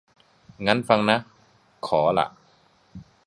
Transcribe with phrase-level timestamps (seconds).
[0.65, 1.17] งั้นฟังนะ
[1.87, 2.27] ขอล่ะ